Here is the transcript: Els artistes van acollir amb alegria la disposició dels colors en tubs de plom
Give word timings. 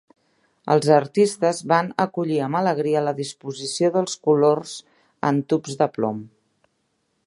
Els 0.75 0.87
artistes 0.95 1.59
van 1.73 1.91
acollir 2.05 2.39
amb 2.47 2.59
alegria 2.61 3.05
la 3.09 3.15
disposició 3.21 3.93
dels 3.99 4.19
colors 4.29 4.75
en 5.31 5.43
tubs 5.55 5.83
de 5.83 5.93
plom 5.99 6.29